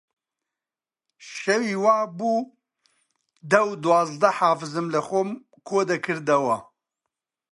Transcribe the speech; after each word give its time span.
شەوی 1.31 1.73
وا 1.83 1.97
بوو 2.17 2.41
دە 3.51 3.59
و 3.69 3.71
دوازدە 3.83 4.29
حافزم 4.39 4.87
لەخۆم 4.95 5.29
کۆ 5.67 5.79
دەکردەوە 5.91 6.57